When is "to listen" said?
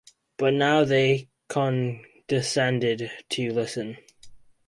3.29-3.97